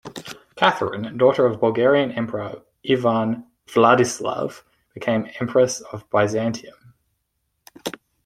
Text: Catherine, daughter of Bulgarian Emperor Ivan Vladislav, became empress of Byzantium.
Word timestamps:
Catherine, 0.55 1.15
daughter 1.15 1.45
of 1.45 1.59
Bulgarian 1.61 2.11
Emperor 2.13 2.63
Ivan 2.89 3.45
Vladislav, 3.67 4.63
became 4.95 5.29
empress 5.39 5.79
of 5.81 6.09
Byzantium. 6.09 6.95